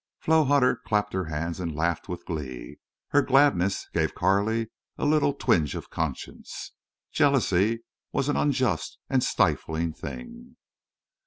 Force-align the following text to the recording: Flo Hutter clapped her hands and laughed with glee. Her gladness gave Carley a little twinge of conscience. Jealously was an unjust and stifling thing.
Flo 0.17 0.45
Hutter 0.45 0.75
clapped 0.77 1.13
her 1.13 1.25
hands 1.25 1.59
and 1.59 1.75
laughed 1.75 2.09
with 2.09 2.25
glee. 2.25 2.79
Her 3.09 3.21
gladness 3.21 3.87
gave 3.93 4.15
Carley 4.15 4.71
a 4.97 5.05
little 5.05 5.31
twinge 5.31 5.75
of 5.75 5.91
conscience. 5.91 6.71
Jealously 7.11 7.83
was 8.11 8.27
an 8.27 8.35
unjust 8.35 8.97
and 9.11 9.23
stifling 9.23 9.93
thing. 9.93 10.55